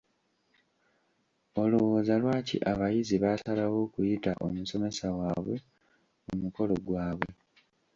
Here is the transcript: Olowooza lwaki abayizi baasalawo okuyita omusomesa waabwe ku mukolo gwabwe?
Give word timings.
Olowooza 1.61 2.13
lwaki 2.21 2.55
abayizi 2.71 3.15
baasalawo 3.23 3.77
okuyita 3.85 4.31
omusomesa 4.45 5.07
waabwe 5.17 5.55
ku 6.25 6.31
mukolo 6.41 6.75
gwabwe? 6.87 7.29